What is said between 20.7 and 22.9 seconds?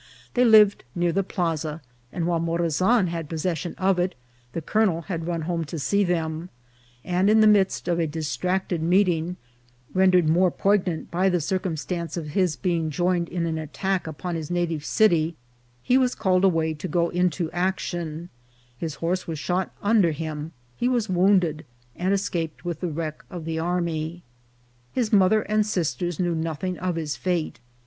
he was wounded, and escaped with the